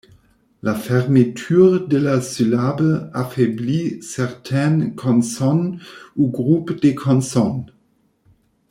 La 0.63 0.73
fermeture 0.73 1.87
de 1.87 1.97
la 1.97 2.21
syllabe 2.21 3.11
affaiblit 3.13 4.01
certaines 4.01 4.95
consonnes 4.95 5.79
ou 6.15 6.27
groupes 6.27 6.81
de 6.81 6.89
consonnes. 6.89 7.67